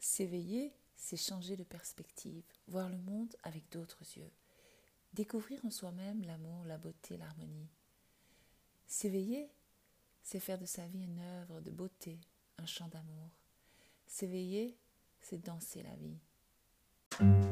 [0.00, 4.32] S'éveiller, c'est changer de perspective, voir le monde avec d'autres yeux,
[5.12, 7.68] découvrir en soi-même l'amour, la beauté, l'harmonie.
[8.86, 9.50] S'éveiller,
[10.22, 12.18] c'est faire de sa vie une œuvre de beauté,
[12.56, 13.30] un chant d'amour.
[14.06, 14.78] S'éveiller,
[15.20, 17.49] c'est danser la vie.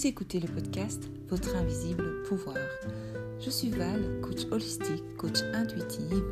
[0.00, 2.56] Vous écoutez le podcast Votre invisible pouvoir.
[3.38, 6.24] Je suis Val, coach holistique, coach intuitive,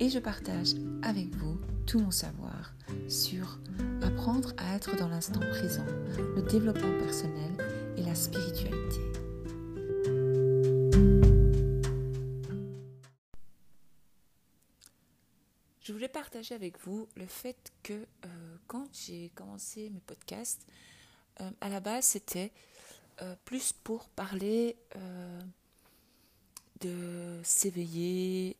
[0.00, 2.74] et je partage avec vous tout mon savoir
[3.06, 3.60] sur
[4.02, 5.86] apprendre à être dans l'instant présent,
[6.34, 7.52] le développement personnel
[7.96, 8.98] et la spiritualité.
[15.82, 20.66] Je voulais partager avec vous le fait que euh, quand j'ai commencé mes podcasts,
[21.40, 22.52] euh, à la base c'était
[23.20, 24.76] euh, plus pour parler
[26.80, 28.56] de s'éveiller,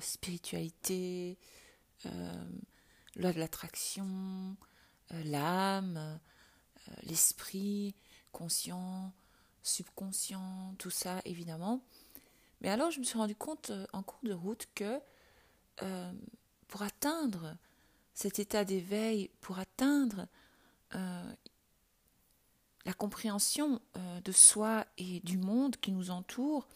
[0.00, 1.36] spiritualité,
[3.16, 4.56] loi de l'attraction,
[5.24, 6.20] l'âme,
[7.02, 7.94] l'esprit,
[8.30, 9.12] conscient,
[9.64, 11.82] subconscient, tout ça évidemment.
[12.60, 15.00] Mais alors je me suis rendu compte en cours de route que
[16.68, 17.56] pour atteindre
[18.14, 20.26] cet état d'éveil, pour atteindre
[20.94, 21.32] euh,
[22.84, 26.68] la compréhension euh, de soi et du monde qui nous entoure,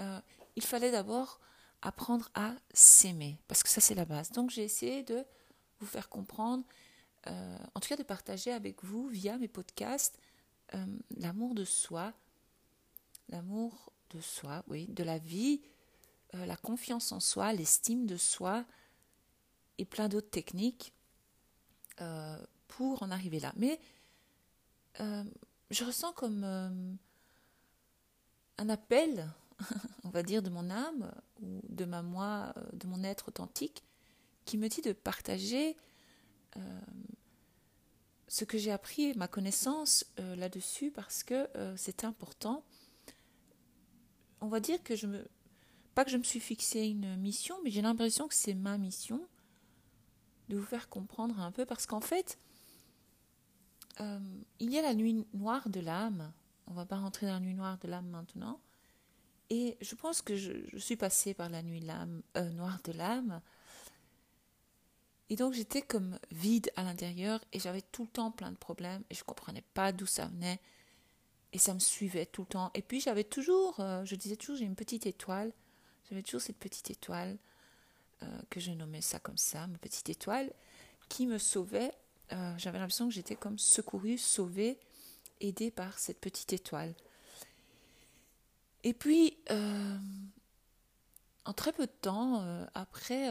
[0.00, 0.20] euh,
[0.56, 1.40] il fallait d'abord
[1.82, 4.30] apprendre à s'aimer, parce que ça c'est la base.
[4.30, 5.24] Donc j'ai essayé de
[5.80, 6.64] vous faire comprendre,
[7.26, 10.18] en tout cas de partager avec vous via mes podcasts,
[11.16, 12.14] l'amour de soi,
[13.28, 15.60] l'amour de soi, oui, de la vie,
[16.32, 18.64] la confiance en soi, l'estime de soi,
[19.78, 20.92] et plein d'autres techniques
[22.00, 23.52] euh, pour en arriver là.
[23.56, 23.80] Mais
[25.00, 25.24] euh,
[25.70, 26.94] je ressens comme euh,
[28.58, 29.30] un appel,
[30.04, 31.12] on va dire, de mon âme
[31.42, 33.82] ou de ma moi, de mon être authentique,
[34.44, 35.76] qui me dit de partager
[38.28, 42.62] ce que j'ai appris, ma connaissance là-dessus, parce que c'est important.
[44.40, 45.26] On va dire que je me,
[45.94, 49.26] pas que je me suis fixé une mission, mais j'ai l'impression que c'est ma mission
[50.48, 52.38] de vous faire comprendre un peu, parce qu'en fait,
[54.00, 54.18] euh,
[54.58, 56.32] il y a la nuit noire de l'âme.
[56.66, 58.60] On va pas rentrer dans la nuit noire de l'âme maintenant.
[59.50, 61.84] Et je pense que je, suis passée par la nuit
[62.36, 63.40] euh, noire de l'âme.
[65.30, 69.02] Et donc j'étais comme vide à l'intérieur et j'avais tout le temps plein de problèmes
[69.10, 70.60] et je comprenais pas d'où ça venait.
[71.52, 72.70] Et ça me suivait tout le temps.
[72.74, 75.52] Et puis j'avais toujours, euh, je disais toujours, j'ai une petite étoile.
[76.08, 77.38] J'avais toujours cette petite étoile
[78.48, 80.50] que je nommais ça comme ça, ma petite étoile,
[81.10, 81.92] qui me sauvait.
[82.34, 84.78] Euh, j'avais l'impression que j'étais comme secourue, sauvée,
[85.40, 86.94] aidée par cette petite étoile.
[88.82, 89.96] Et puis, euh,
[91.44, 92.44] en très peu de temps,
[92.74, 93.28] après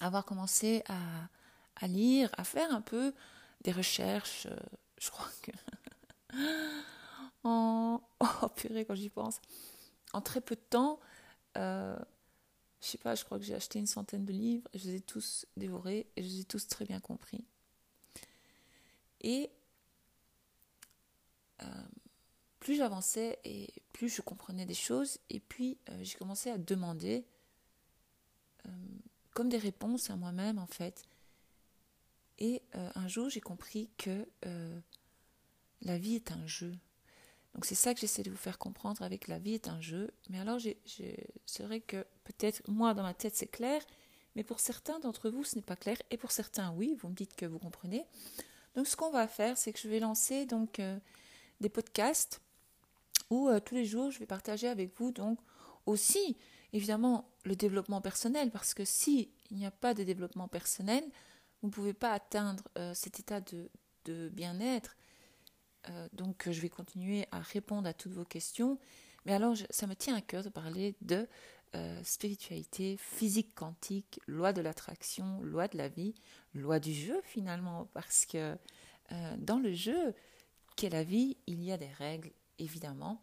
[0.00, 0.98] avoir commencé à,
[1.76, 3.14] à, lire, à faire un peu
[3.62, 4.46] des recherches,
[4.98, 5.52] je crois que...
[7.44, 8.00] en...
[8.42, 9.40] Oh purée, quand j'y pense.
[10.12, 11.00] En très peu de temps,
[12.80, 15.00] je sais pas, je crois que j'ai acheté une centaine de livres, je les ai
[15.00, 17.44] tous dévorés et je les ai tous très bien compris.
[19.20, 19.50] Et
[21.62, 21.66] euh,
[22.58, 27.26] plus j'avançais et plus je comprenais des choses, et puis euh, j'ai commencé à demander
[28.66, 28.70] euh,
[29.34, 31.04] comme des réponses à moi-même en fait.
[32.38, 34.26] Et un jour j'ai compris que
[35.82, 36.74] la vie est un jeu.
[37.54, 40.10] Donc c'est ça que j'essaie de vous faire comprendre avec la vie est un jeu.
[40.28, 40.58] Mais alors
[41.46, 43.82] c'est vrai que peut-être moi dans ma tête c'est clair,
[44.36, 47.14] mais pour certains d'entre vous ce n'est pas clair et pour certains oui, vous me
[47.14, 48.06] dites que vous comprenez.
[48.74, 50.98] Donc ce qu'on va faire c'est que je vais lancer donc euh,
[51.60, 52.40] des podcasts
[53.30, 55.38] où euh, tous les jours je vais partager avec vous donc
[55.86, 56.36] aussi
[56.72, 61.02] évidemment le développement personnel parce que si il n'y a pas de développement personnel,
[61.62, 63.68] vous ne pouvez pas atteindre euh, cet état de,
[64.04, 64.96] de bien-être
[65.88, 68.78] euh, donc je vais continuer à répondre à toutes vos questions.
[69.26, 71.26] Mais alors ça me tient à cœur de parler de
[71.74, 76.14] euh, spiritualité, physique quantique, loi de l'attraction, loi de la vie,
[76.54, 78.56] loi du jeu finalement, parce que
[79.12, 80.14] euh, dans le jeu
[80.76, 83.22] qu'est la vie, il y a des règles, évidemment.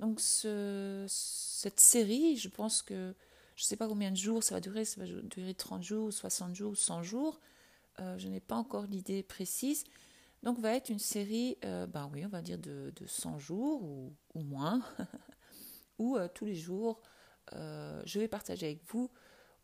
[0.00, 3.14] Donc cette série, je pense que
[3.54, 6.12] je ne sais pas combien de jours ça va durer, ça va durer 30 jours,
[6.12, 7.40] 60 jours, 100 jours.
[7.98, 9.84] je n'ai pas encore l'idée précise,
[10.42, 13.82] donc va être une série, euh, ben oui, on va dire de, de 100 jours
[13.82, 14.82] ou, moins,
[15.98, 17.00] où euh, tous les jours,
[17.52, 19.10] euh, je vais partager avec vous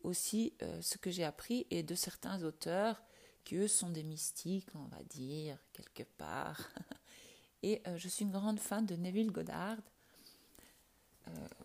[0.01, 3.03] aussi ce que j'ai appris et de certains auteurs
[3.43, 6.69] qu'eux sont des mystiques, on va dire, quelque part.
[7.63, 9.75] Et je suis une grande fan de Neville Goddard.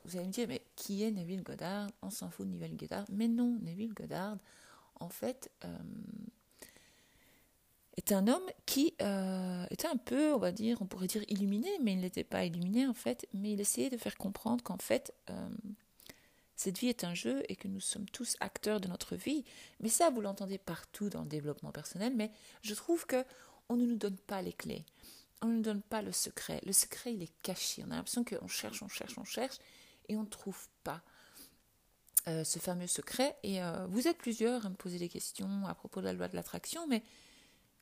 [0.04, 1.88] vous allez me dire, mais qui est Neville Goddard?
[2.02, 3.04] On s'en fout de Neville Goddard.
[3.12, 4.38] Mais non, Neville Goddard,
[4.98, 5.52] en fait,
[8.04, 11.70] est un homme qui euh, était un peu, on va dire, on pourrait dire illuminé,
[11.82, 15.14] mais il n'était pas illuminé en fait, mais il essayait de faire comprendre qu'en fait,
[15.30, 15.48] euh,
[16.56, 19.44] cette vie est un jeu et que nous sommes tous acteurs de notre vie.
[19.80, 22.30] Mais ça, vous l'entendez partout dans le développement personnel, mais
[22.62, 23.24] je trouve que
[23.68, 24.84] on ne nous donne pas les clés,
[25.40, 26.60] on ne nous donne pas le secret.
[26.66, 27.82] Le secret, il est caché.
[27.86, 29.56] On a l'impression qu'on cherche, on cherche, on cherche,
[30.08, 31.02] et on ne trouve pas.
[32.26, 36.00] Euh, ce fameux secret, et vous êtes plusieurs à me poser des questions à propos
[36.00, 37.02] de la loi de l'attraction, mais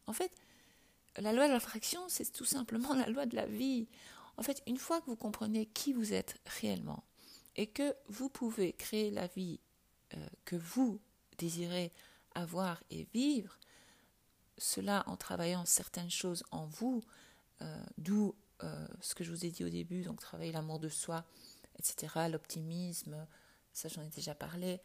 [0.06, 0.32] en fait,
[1.16, 3.86] la loi de l'attraction, c'est tout simplement la loi de la vie.
[4.36, 7.04] En fait, une fois que vous comprenez qui vous êtes réellement
[7.56, 9.60] et que vous pouvez créer la vie
[10.14, 11.00] euh, que vous
[11.38, 11.92] désirez
[12.34, 13.58] avoir et vivre,
[14.56, 17.02] cela en travaillant certaines choses en vous,
[17.60, 20.88] euh, d'où euh, ce que je vous ai dit au début, donc travailler l'amour de
[20.88, 21.24] soi,
[21.78, 23.26] etc., l'optimisme,
[23.72, 24.80] ça j'en ai déjà parlé,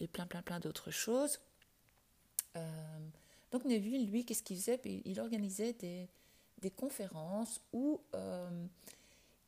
[0.00, 1.40] et plein plein plein d'autres choses.
[3.54, 4.80] Donc Neville, lui, qu'est-ce qu'il faisait?
[5.04, 8.66] Il organisait des, conférences où euh,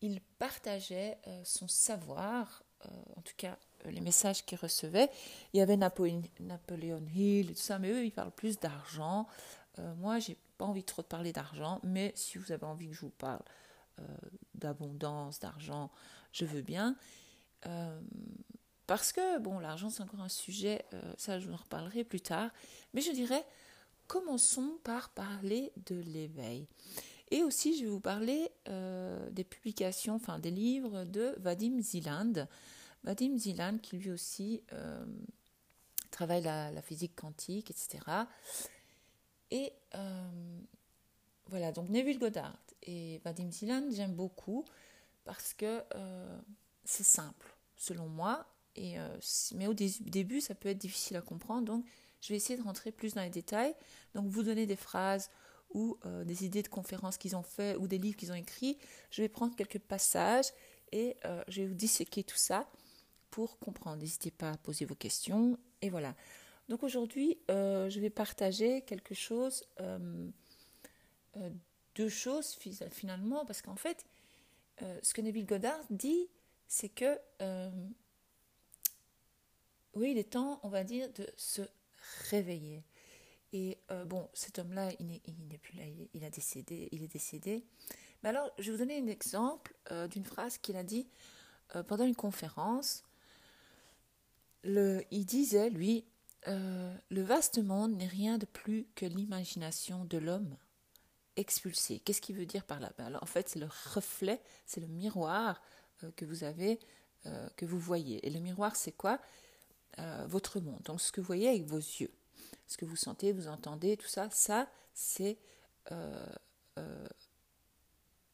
[0.01, 5.11] il partageait euh, son savoir, euh, en tout cas les messages qu'il recevait.
[5.53, 6.23] Il y avait Napoléon,
[7.17, 9.27] Hill et tout ça, mais eux, ils parlent plus d'argent.
[9.97, 13.01] moi, j'ai pas envie trop de parler d'argent, mais si vous avez envie que je
[13.01, 13.43] vous parle
[14.55, 15.91] d'abondance, d'argent,
[16.33, 16.97] je veux bien.
[18.87, 20.85] parce que, bon, l'argent, c'est encore un sujet,
[21.17, 22.51] ça, je vous en reparlerai plus tard.
[22.93, 23.45] Mais je dirais,
[24.07, 26.67] commençons par parler de l'éveil.
[27.31, 32.47] Et aussi, je vais vous parler euh, des publications, enfin des livres de Vadim Ziland.
[33.03, 35.05] Vadim Ziland, qui lui aussi euh,
[36.11, 37.99] travaille la, physique quantique, etc.
[39.51, 40.61] Et euh,
[41.49, 44.65] voilà, donc Neville Goddard et Vadim Ziland, j'aime beaucoup
[45.25, 45.83] parce que
[46.85, 48.47] c'est simple, selon moi.
[48.77, 48.97] Et,
[49.55, 51.65] mais au début, ça peut être difficile à comprendre.
[51.65, 51.85] Donc,
[52.21, 53.75] je vais essayer de rentrer plus dans les détails.
[54.15, 55.31] Donc, vous donner des phrases
[55.71, 58.79] ou euh, des idées de conférences qu'ils ont fait ou des livres qu'ils ont écrits.
[59.11, 60.53] Je vais prendre quelques passages
[60.93, 62.69] et euh, je vais vous disséquer tout ça
[63.31, 63.99] pour comprendre.
[63.99, 65.59] N'hésitez pas à poser vos questions.
[65.83, 66.15] Et voilà.
[66.69, 69.65] Donc aujourd'hui, euh, je vais partager quelque chose,
[71.95, 72.59] deux choses
[72.91, 74.05] finalement, parce qu'en fait,
[74.81, 76.29] ce que Neville Goddard dit,
[76.67, 77.19] c'est que
[79.95, 81.63] oui, il est temps, on va dire, de se
[82.31, 82.85] réveiller.
[83.53, 87.65] Et euh, bon, cet homme-là, il n'est plus là, il, a décédé, il est décédé.
[88.23, 91.09] Mais alors, je vais vous donner un exemple euh, d'une phrase qu'il a dit
[91.75, 93.05] euh, pendant une conférence.
[94.63, 96.05] Le, il disait, lui,
[96.47, 100.57] le vaste monde n'est rien de plus que l'imagination de l'homme
[101.35, 101.99] expulsé.
[102.01, 102.93] Qu'est-ce qu'il veut dire par là?
[102.99, 105.61] Ben alors, En fait, c'est le reflet, c'est le miroir
[106.15, 106.79] que vous avez,
[107.57, 108.25] que vous voyez.
[108.25, 109.19] Et le miroir, c'est quoi?
[109.99, 110.83] Euh, votre monde.
[110.85, 112.11] Donc ce que vous voyez avec vos yeux,
[112.67, 115.39] ce que vous sentez, vous entendez, tout ça, ça c'est
[115.91, 116.27] euh,
[116.79, 117.07] euh,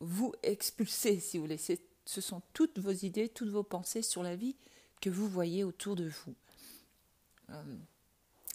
[0.00, 1.60] vous expulser, si vous voulez.
[2.04, 4.56] Ce sont toutes vos idées, toutes vos pensées sur la vie
[5.00, 6.34] que vous voyez autour de vous.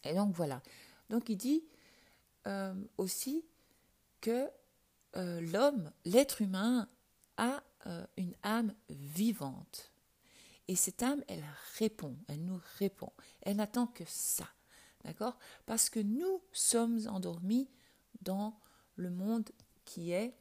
[0.03, 0.61] et donc voilà.
[1.09, 1.63] Donc il dit
[2.97, 3.45] aussi
[4.19, 4.49] que
[5.15, 6.89] l'homme, l'être humain,
[7.37, 7.63] a
[8.17, 9.91] une âme vivante.
[10.67, 11.43] Et cette âme, elle
[11.77, 13.11] répond, elle nous répond.
[13.41, 14.47] Elle n'attend que ça.
[15.03, 15.37] D'accord?
[15.65, 17.69] Parce que nous sommes endormis
[18.21, 18.59] dans
[18.95, 19.49] le monde
[19.85, 20.33] qui est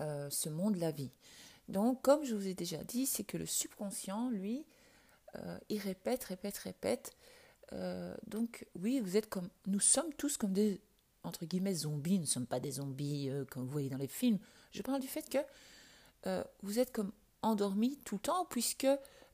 [0.00, 1.10] euh, ce monde de la vie.
[1.68, 4.66] Donc, comme je vous ai déjà dit, c'est que le subconscient, lui,
[5.36, 7.16] euh, il répète, répète, répète.
[7.72, 9.48] Euh, donc, oui, vous êtes comme.
[9.66, 10.80] Nous sommes tous comme des,
[11.22, 12.18] entre guillemets, zombies.
[12.18, 14.38] Nous ne sommes pas des zombies comme vous voyez dans les films.
[14.72, 18.86] Je parle du fait que vous êtes comme endormi tout le temps, puisque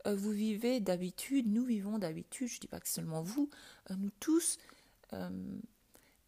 [0.07, 3.49] euh, vous vivez d'habitude, nous vivons d'habitude, je ne dis pas que seulement vous,
[3.91, 4.59] euh, nous tous,
[5.13, 5.31] euh,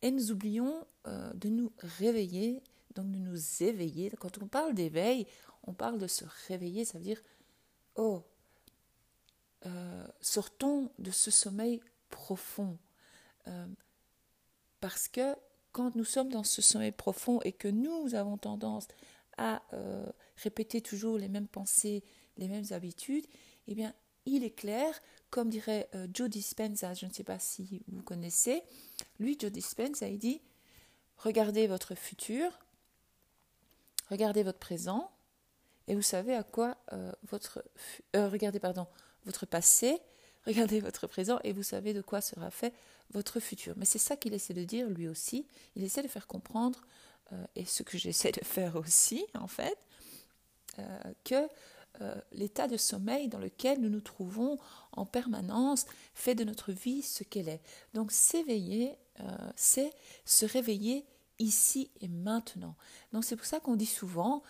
[0.03, 0.87] et nous oublions
[1.35, 2.63] de nous réveiller,
[2.97, 4.11] donc de nous éveiller.
[4.19, 5.27] Quand on parle d'éveil,
[5.63, 7.23] on parle de se réveiller, ça veut dire,
[7.95, 8.23] oh,
[10.21, 11.81] sortons de ce sommeil
[12.11, 12.77] profond.
[14.81, 15.35] parce que
[15.73, 18.89] quand nous sommes dans ce sommeil profond et que nous avons tendance
[19.39, 19.63] à
[20.37, 22.03] répéter toujours les mêmes pensées,
[22.37, 23.27] les mêmes habitudes,
[23.69, 23.95] eh bien,
[24.27, 25.01] il est clair,
[25.31, 28.63] comme dirait euh, Joe Dispenza, je ne sais pas si vous connaissez,
[29.19, 30.41] lui, Joe Dispenza, il dit
[31.19, 32.51] regardez votre futur,
[34.11, 35.11] regardez votre présent,
[35.89, 37.65] et vous savez à quoi euh, votre
[38.15, 38.87] regardez pardon
[39.25, 40.01] votre passé,
[40.47, 42.75] regardez votre présent et vous savez de quoi sera fait
[43.11, 43.75] votre futur.
[43.77, 45.47] Mais c'est ça qu'il essaie de dire lui aussi.
[45.75, 46.83] Il essaie de faire comprendre,
[47.33, 49.86] euh, et ce que j'essaie de faire aussi en fait, euh,
[51.25, 51.49] que
[52.01, 54.59] euh, l'état de sommeil dans lequel nous nous trouvons
[54.93, 57.63] en permanence fait de notre vie ce qu'elle est.
[57.95, 58.99] Donc s'éveiller,
[59.55, 59.91] c'est
[60.27, 61.07] se réveiller
[61.39, 62.77] ici et maintenant.
[63.13, 64.43] Donc c'est pour ça qu'on dit souvent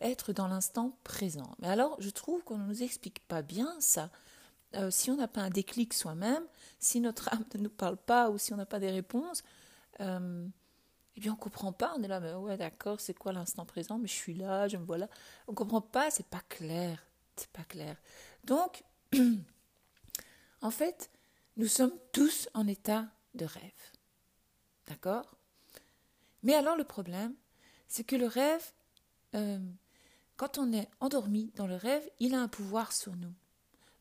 [0.00, 1.54] être dans l'instant présent.
[1.58, 4.10] Mais alors je trouve qu'on ne nous explique pas bien ça.
[4.88, 6.44] si on n'a pas un déclic soi-même,
[6.78, 9.42] si notre âme ne nous parle pas ou si on n'a pas des réponses,
[11.16, 13.98] eh bien on comprend pas, on est là, mais ouais d'accord, c'est quoi l'instant présent,
[13.98, 15.08] mais je suis là, je me vois là.
[15.48, 17.06] On comprend pas, c'est pas clair,
[17.36, 17.96] c'est pas clair.
[18.44, 18.84] Donc,
[20.60, 21.10] en fait,
[21.56, 23.62] nous sommes tous en état de rêve.
[24.86, 25.36] D'accord?
[26.42, 27.34] Mais alors le problème,
[27.88, 28.72] c'est que le rêve,
[29.34, 29.58] euh,
[30.36, 33.32] quand on est endormi dans le rêve, il a un pouvoir sur nous.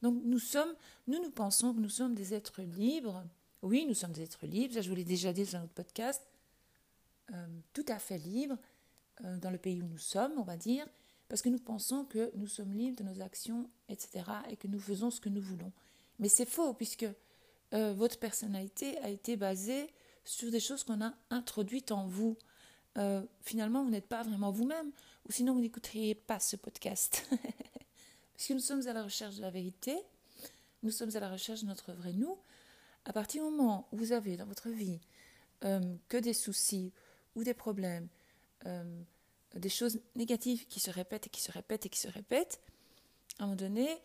[0.02, 0.74] Donc nous sommes,
[1.08, 3.24] nous nous pensons que nous sommes des êtres libres.
[3.62, 6.22] Oui, nous sommes des êtres libres, ça je vous l'ai déjà dit dans notre podcast.
[7.34, 8.56] Euh, tout à fait libre
[9.24, 10.86] euh, dans le pays où nous sommes, on va dire,
[11.28, 14.80] parce que nous pensons que nous sommes libres de nos actions, etc., et que nous
[14.80, 15.72] faisons ce que nous voulons.
[16.20, 17.08] Mais c'est faux, puisque
[17.74, 19.92] euh, votre personnalité a été basée
[20.24, 22.38] sur des choses qu'on a introduites en vous.
[23.42, 24.92] finalement, vous n'êtes pas vraiment vous-même,
[25.28, 27.28] ou sinon vous n'écouteriez pas ce podcast.
[27.30, 29.98] Parce que nous sommes à la recherche de la vérité,
[30.82, 32.38] nous sommes à la recherche de notre vrai nous.
[33.04, 35.00] À partir du moment où vous avez dans votre vie
[36.08, 36.94] que des soucis,
[37.36, 38.08] ou des problèmes,
[38.66, 39.02] euh,
[39.56, 42.62] des choses négatives qui se répètent et qui se répètent et qui se répètent,
[43.40, 44.02] à un moment donné,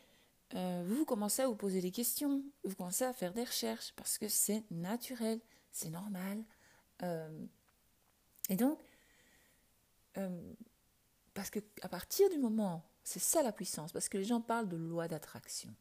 [0.55, 4.19] euh, vous commencez à vous poser des questions, vous commencez à faire des recherches parce
[4.19, 6.45] que c'est naturel, c'est normal.
[7.03, 7.47] Euh,
[8.49, 8.79] et donc,
[11.33, 14.69] parce que à partir du moment, c'est ça la puissance, parce que les gens parlent
[14.69, 15.75] de loi d'attraction.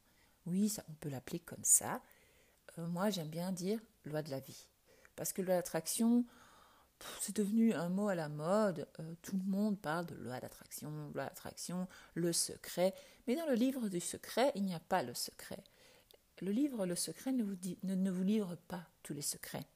[0.46, 2.00] Oui, on peut l'appeler comme ça.
[2.78, 4.68] moi, j'aime bien dire loi de la vie,
[5.16, 6.24] parce que loi d'attraction,
[7.20, 8.86] c'est devenu un mot à la mode.
[8.98, 12.94] Euh, tout le monde parle de loi d'attraction, loi d'attraction, le secret.
[13.26, 15.62] Mais dans le livre du secret, il n'y a pas le secret.
[16.40, 19.66] Le livre Le secret ne vous, ne, vous livre pas tous les secrets.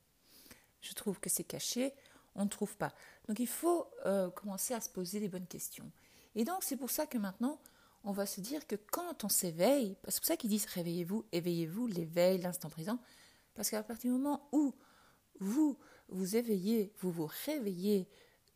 [0.80, 1.94] Je trouve que c'est caché,
[2.34, 2.94] on ne trouve pas.
[3.28, 5.90] Donc il faut euh, commencer à se poser les bonnes questions.
[6.34, 7.60] Et donc c'est pour ça que maintenant,
[8.02, 11.86] on va se dire que quand on s'éveille, c'est pour ça qu'ils disent réveillez-vous, éveillez-vous,
[11.86, 12.98] l'éveil, l'instant présent,
[13.54, 14.74] parce qu'à partir du moment où
[15.40, 15.78] vous
[16.08, 18.08] vous éveillez, vous vous réveillez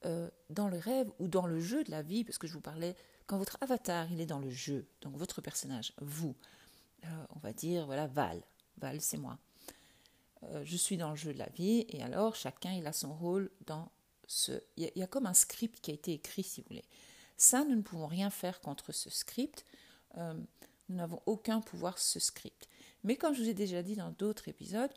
[0.05, 2.61] euh, dans le rêve ou dans le jeu de la vie, parce que je vous
[2.61, 2.95] parlais,
[3.27, 6.37] quand votre avatar, il est dans le jeu, donc votre personnage, vous,
[7.05, 8.43] euh, on va dire, voilà, Val,
[8.79, 9.39] Val, c'est moi.
[10.45, 13.13] Euh, je suis dans le jeu de la vie, et alors chacun, il a son
[13.13, 13.91] rôle dans
[14.29, 14.53] ce...
[14.77, 16.85] Il y, a, comme un script qui a été écrit, si vous voulez.
[17.37, 19.65] Ça, nous ne pouvons rien faire contre ce script.
[20.17, 22.69] nous n'avons aucun pouvoir sur ce script.
[23.05, 24.91] Mais comme je vous ai déjà dit dans d'autres épisodes,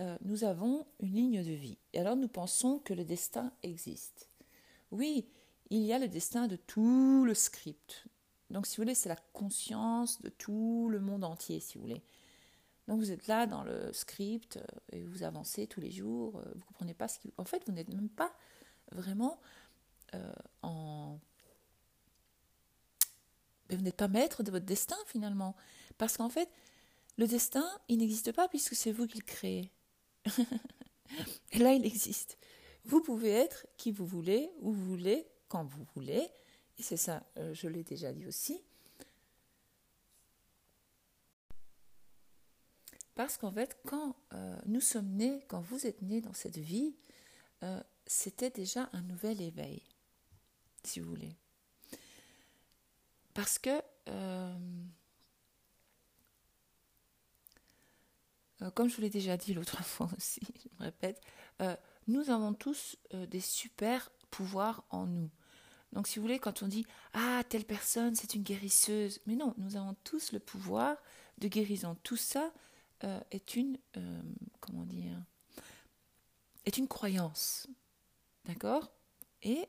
[0.00, 1.78] euh, nous avons une ligne de vie.
[1.92, 4.28] Et alors nous pensons que le destin existe.
[4.90, 5.26] Oui,
[5.70, 8.06] il y a le destin de tout le script.
[8.50, 12.02] Donc si vous voulez, c'est la conscience de tout le monde entier, si vous voulez.
[12.88, 16.42] Donc vous êtes là dans le script euh, et vous avancez tous les jours, euh,
[16.52, 17.32] vous ne comprenez pas ce qui...
[17.36, 18.32] En fait, vous n'êtes même pas
[18.90, 19.38] vraiment
[20.62, 21.18] en...
[23.70, 25.56] Vous n'êtes pas maître de votre destin finalement.
[25.96, 26.50] Parce qu'en fait,
[27.16, 29.70] le destin, il n'existe pas puisque c'est vous qui le créez.
[31.54, 32.38] Là, il existe.
[32.84, 36.28] Vous pouvez être qui vous voulez, où vous voulez, quand vous voulez.
[36.78, 38.60] Et c'est ça, euh, je l'ai déjà dit aussi.
[43.14, 46.96] Parce qu'en fait, quand euh, nous sommes nés, quand vous êtes nés dans cette vie,
[47.62, 49.82] euh, c'était déjà un nouvel éveil,
[50.82, 51.36] si vous voulez.
[53.34, 53.82] Parce que
[58.70, 61.20] comme je vous l'ai déjà dit l'autre fois aussi, je me répète,
[61.60, 61.76] euh,
[62.08, 65.30] nous avons tous euh, des super pouvoirs en nous.
[65.92, 69.54] Donc si vous voulez, quand on dit Ah, telle personne, c'est une guérisseuse, mais non,
[69.58, 70.96] nous avons tous le pouvoir
[71.38, 71.96] de guérison.
[72.02, 72.52] Tout ça
[73.32, 73.78] est une,
[74.60, 75.20] comment dire,
[76.64, 77.66] est une croyance.
[78.44, 78.92] D'accord?
[79.42, 79.66] Et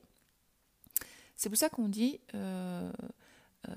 [1.35, 2.21] c'est pour ça qu'on dit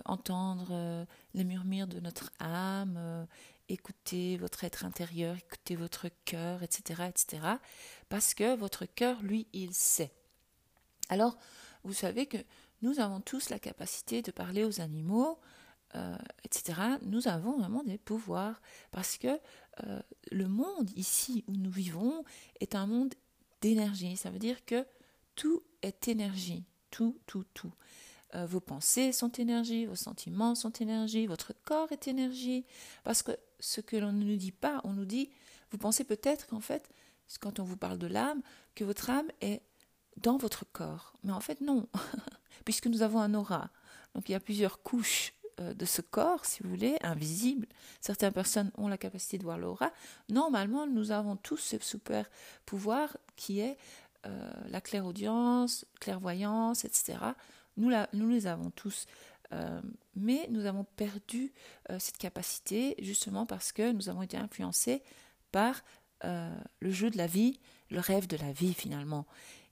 [0.05, 3.27] entendre les murmures de notre âme
[3.69, 7.43] écoutez votre être intérieur, écoutez votre cœur, etc., etc.,
[8.09, 10.13] parce que votre cœur, lui, il sait.
[11.09, 11.37] Alors,
[11.85, 12.39] vous savez que
[12.83, 15.39] nous avons tous la capacité de parler aux animaux,
[15.95, 16.81] euh, etc.
[17.03, 19.41] Nous avons vraiment des pouvoirs, parce que
[19.87, 22.25] euh, le monde ici où nous vivons
[22.61, 23.15] est un monde
[23.61, 24.17] d'énergie.
[24.17, 24.87] Ça veut dire que
[25.35, 27.73] tout est énergie, tout, tout, tout.
[28.35, 32.67] Euh, vos pensées sont énergie, vos sentiments sont énergie, votre corps est énergie,
[33.05, 34.81] parce que ce que l'on ne nous dit pas.
[34.85, 35.31] On nous dit,
[35.71, 36.91] vous pensez peut-être qu'en fait,
[37.41, 38.43] quand on vous parle de l'âme,
[38.75, 39.63] que votre âme est
[40.17, 41.15] dans votre corps.
[41.25, 41.89] Mais en fait, non,
[42.65, 43.71] puisque nous avons un aura.
[44.15, 47.67] Donc il y a plusieurs couches euh, de ce corps, si vous voulez, invisible.
[48.01, 49.91] Certaines personnes ont la capacité de voir l'aura.
[50.29, 52.29] Normalement, nous avons tous ce super
[52.65, 53.77] pouvoir qui est
[54.27, 57.19] euh, la clairaudience, clairvoyance, etc.
[57.77, 59.07] Nous, nous les avons tous.
[59.53, 59.81] Euh,
[60.17, 61.53] mais nous avons perdu
[61.99, 65.03] cette capacité justement parce que nous avons été influencés
[65.53, 65.83] par
[66.25, 69.27] le jeu de la vie, le rêve de la vie finalement.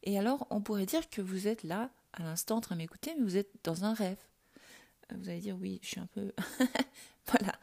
[0.05, 3.13] Et alors, on pourrait dire que vous êtes là, à l'instant, en train de m'écouter,
[3.17, 4.19] mais vous êtes dans un rêve.
[5.15, 6.33] Vous allez dire, oui, je suis un peu...
[7.27, 7.59] voilà.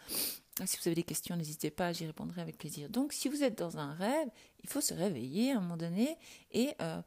[0.65, 2.89] Si vous avez des questions, n'hésitez pas, j'y répondrai avec plaisir.
[2.89, 4.27] Donc, si vous êtes dans un rêve,
[4.63, 6.17] il faut se réveiller à un moment donné
[6.51, 7.01] et euh,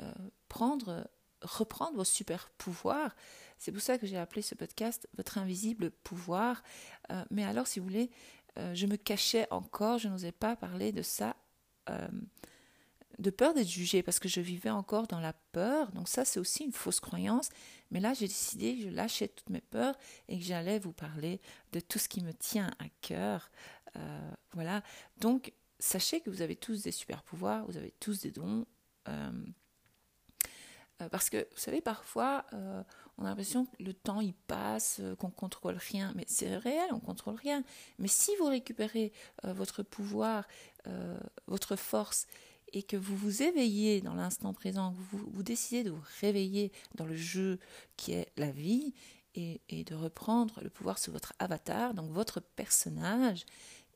[0.00, 0.12] euh,
[0.48, 1.08] prendre,
[1.42, 3.14] reprendre vos super pouvoirs.
[3.58, 6.62] C'est pour ça que j'ai appelé ce podcast Votre invisible pouvoir.
[7.10, 8.10] Euh, mais alors, si vous voulez,
[8.74, 11.36] je me cachais encore, je n'osais pas parler de ça
[13.18, 15.90] de peur d'être jugée parce que je vivais encore dans la peur.
[15.92, 17.48] Donc ça, c'est aussi une fausse croyance.
[17.90, 19.96] Mais là, j'ai décidé que je lâchais toutes mes peurs
[20.28, 21.40] et que j'allais vous parler
[21.72, 23.50] de tout ce qui me tient à cœur.
[23.96, 24.82] Euh, voilà.
[25.18, 28.66] Donc, sachez que vous avez tous des super pouvoirs, vous avez tous des dons.
[29.08, 29.30] Euh,
[31.02, 32.44] euh, parce que, vous savez, parfois,
[33.18, 36.12] on a l'impression que le temps, il passe, qu'on contrôle rien.
[36.14, 37.64] Mais c'est réel, on contrôle rien.
[37.98, 40.46] Mais si vous récupérez votre pouvoir,
[41.46, 42.26] votre force,
[42.72, 47.06] et que vous vous éveillez dans l'instant présent, vous, vous décidez de vous réveiller dans
[47.06, 47.58] le jeu
[47.96, 48.94] qui est la vie
[49.34, 53.46] et, de reprendre le pouvoir sur votre avatar, donc votre personnage,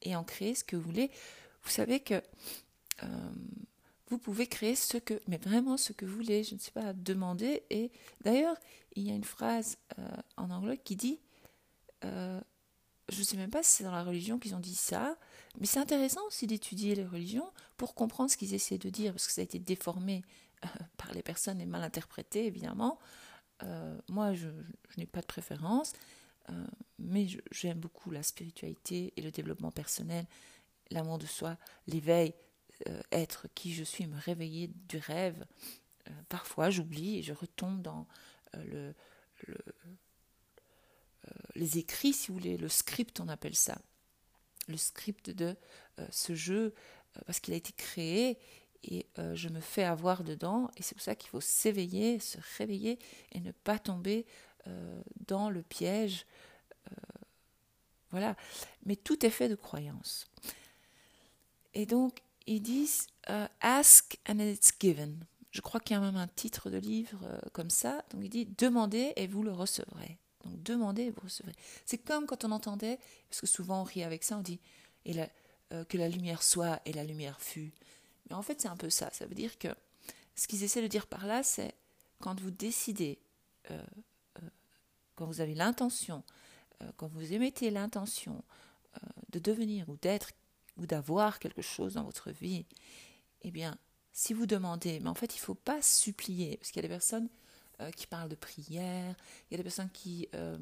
[0.02, 1.10] et en créer ce que vous voulez,
[1.64, 2.22] vous savez que
[3.02, 3.30] euh,
[4.12, 6.92] vous pouvez créer ce que, mais vraiment ce que vous voulez, je ne sais pas,
[6.92, 7.62] demander.
[7.70, 7.90] Et
[8.20, 8.56] d'ailleurs,
[8.94, 11.18] il y a une phrase euh, en anglais qui dit,
[12.04, 12.38] euh,
[13.08, 15.16] je ne sais même pas si c'est dans la religion qu'ils ont dit ça,
[15.58, 19.26] mais c'est intéressant aussi d'étudier les religions pour comprendre ce qu'ils essaient de dire, parce
[19.26, 20.22] que ça a été déformé
[20.62, 22.98] euh, par les personnes et mal interprété, évidemment.
[24.08, 24.48] Moi, je,
[24.98, 25.92] n'ai pas de préférence,
[26.98, 30.26] mais j'aime beaucoup la spiritualité et le développement personnel,
[30.90, 32.34] l'amour de soi, l'éveil,
[33.10, 35.44] être qui je suis, me réveiller du rêve.
[36.28, 38.06] parfois, j'oublie et je retombe dans
[38.54, 38.94] le,
[41.54, 43.78] les écrits, si vous voulez, le script, on appelle ça
[44.68, 45.56] le script de
[45.98, 46.74] euh, ce jeu
[47.16, 48.38] euh, parce qu'il a été créé
[48.84, 52.38] et euh, je me fais avoir dedans et c'est pour ça qu'il faut s'éveiller, se
[52.58, 52.98] réveiller
[53.32, 54.26] et ne pas tomber
[55.26, 56.24] dans le piège.
[58.12, 58.36] voilà.
[58.86, 60.30] Mais tout est fait de croyances.
[61.74, 63.06] Et donc, ils disent
[63.60, 65.24] Ask and it's given.
[65.50, 68.04] Je crois qu'il y a même un titre de livre comme ça.
[68.10, 70.18] Donc, il dit Demandez et vous le recevrez.
[70.44, 71.54] Donc demandez et vous recevrez.
[71.84, 74.60] C'est comme quand on entendait, parce que souvent on rit avec ça, on dit
[75.06, 77.72] euh, que la lumière soit et la lumière fut.
[78.28, 79.10] Mais en fait c'est un peu ça.
[79.12, 79.68] Ça veut dire que
[80.34, 81.74] ce qu'ils essaient de dire par là, c'est
[82.20, 83.18] quand vous décidez,
[83.70, 83.82] euh,
[84.42, 84.48] euh,
[85.16, 86.22] quand vous avez l'intention,
[86.96, 88.42] quand vous émettez l'intention
[89.30, 90.32] de devenir ou d'être
[90.76, 92.66] ou d'avoir quelque chose dans votre vie,
[93.42, 93.76] eh bien,
[94.12, 96.88] si vous demandez, mais en fait il ne faut pas supplier, parce qu'il y a
[96.88, 97.28] des personnes
[97.80, 99.14] euh, qui parlent de prière,
[99.50, 100.58] il y a des personnes qui euh,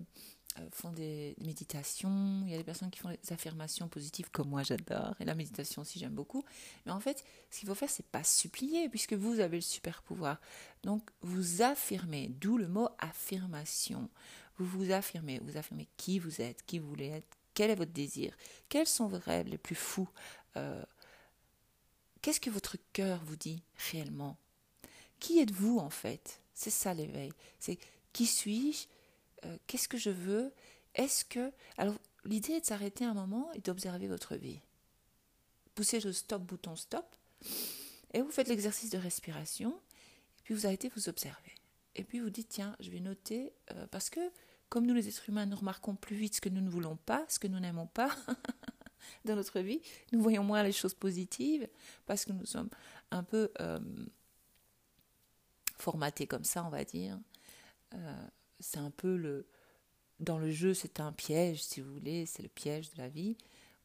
[0.58, 4.48] euh, font des méditations, il y a des personnes qui font des affirmations positives comme
[4.48, 6.44] moi j'adore, et la méditation aussi j'aime beaucoup.
[6.86, 10.02] Mais en fait, ce qu'il faut faire, c'est pas supplier, puisque vous avez le super
[10.02, 10.40] pouvoir.
[10.82, 14.08] Donc vous affirmez, d'où le mot affirmation.
[14.56, 17.92] Vous vous affirmez, vous affirmez qui vous êtes, qui vous voulez être, quel est votre
[17.92, 18.34] désir,
[18.70, 20.08] quels sont vos rêves les plus fous?
[22.22, 24.38] Qu'est-ce que votre cœur vous dit réellement?
[25.18, 26.40] Qui êtes-vous en fait?
[26.54, 27.30] C'est ça l'éveil.
[27.58, 27.78] C'est
[28.14, 28.86] qui suis-je?
[29.44, 30.54] Euh, Qu'est-ce que je veux?
[30.94, 31.52] Est-ce que.
[31.76, 34.60] Alors, l'idée est de s'arrêter un moment et d'observer votre vie.
[35.74, 37.14] Poussez le stop bouton stop
[38.14, 39.78] et vous faites l'exercice de respiration.
[40.38, 41.54] Et puis vous arrêtez, vous observez.
[41.94, 44.20] Et puis vous dites tiens, je vais noter euh, parce que
[44.70, 47.26] comme nous les êtres humains, nous remarquons plus vite ce que nous ne voulons pas,
[47.28, 48.16] ce que nous n'aimons pas
[49.24, 49.82] dans notre vie.
[50.12, 51.68] Nous voyons moins les choses positives
[52.06, 52.70] parce que nous sommes
[53.10, 53.80] un peu euh,
[55.76, 57.18] formaté comme ça, on va dire.
[57.94, 58.26] Euh,
[58.60, 59.46] c'est un peu le.
[60.20, 63.38] Dans le jeu, c'est un piège, si vous voulez, c'est le piège de la vie,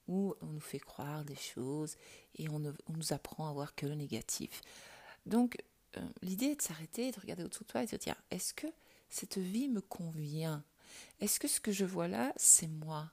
[0.09, 1.95] où on nous fait croire des choses
[2.35, 4.61] et on, nous apprend à voir que le négatif.
[5.25, 5.57] Donc,
[5.95, 8.53] euh, l'idée est de s'arrêter, de regarder autour de toi et de se dire est-ce
[8.53, 8.67] que
[9.09, 10.61] cette vie me convient?
[11.19, 13.11] Est-ce que ce que je vois là, c'est moi?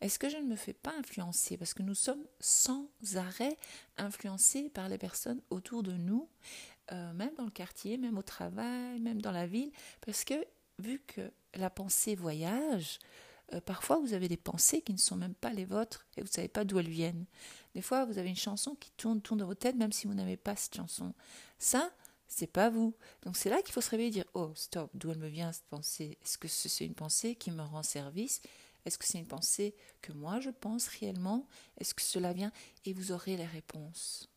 [0.00, 1.56] Est-ce que je ne me fais pas influencer?
[1.56, 3.56] Parce que nous sommes sans arrêt
[3.98, 6.28] influencés par les personnes autour de nous
[6.90, 9.70] euh, même dans le quartier, même au travail, même dans la ville,
[10.04, 10.34] parce que
[10.78, 12.98] vu que la pensée voyage,
[13.54, 16.26] euh, parfois vous avez des pensées qui ne sont même pas les vôtres et vous
[16.26, 17.24] ne savez pas d'où elles viennent.
[17.74, 20.14] Des fois, vous avez une chanson qui tourne, tourne dans votre tête, même si vous
[20.14, 21.14] n'avez pas cette chanson.
[21.58, 21.90] Ça,
[22.32, 22.94] c'est pas vous.
[23.24, 25.52] Donc c'est là qu'il faut se réveiller et dire Oh, stop, d'où elle me vient
[25.52, 26.18] cette pensée?
[26.22, 28.40] Est-ce que c'est une pensée qui me rend service?
[28.84, 31.46] Est-ce que c'est une pensée que moi je pense réellement?
[31.78, 32.52] Est-ce que cela vient?
[32.84, 34.28] Et vous aurez les réponses.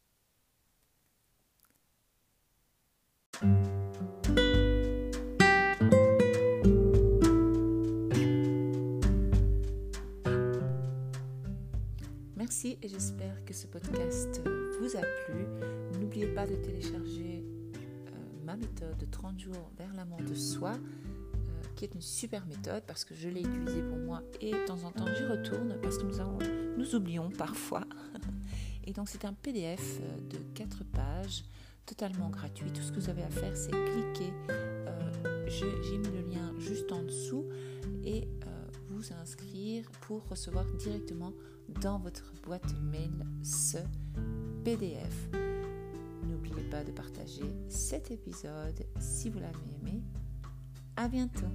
[12.35, 14.41] Merci et j'espère que ce podcast
[14.79, 15.45] vous a plu.
[15.99, 17.44] N'oubliez pas de télécharger
[18.45, 22.83] ma méthode de 30 jours vers l'amour de soi, euh, qui est une super méthode
[22.85, 25.97] parce que je l'ai utilisée pour moi et de temps en temps j'y retourne parce
[25.97, 26.37] que nous, avons,
[26.77, 27.83] nous oublions parfois.
[28.87, 31.43] Et donc c'est un PDF euh, de 4 pages,
[31.87, 32.71] totalement gratuit.
[32.71, 34.31] Tout ce que vous avez à faire c'est cliquer.
[35.47, 37.45] J'ai mis le lien juste en dessous
[38.03, 38.27] et
[38.89, 41.33] vous inscrire pour recevoir directement
[41.81, 43.11] dans votre boîte mail
[43.43, 43.77] ce
[44.63, 45.54] PDF.
[46.25, 50.01] N'oubliez pas de partager cet épisode si vous l'avez aimé.
[50.95, 51.45] À bientôt.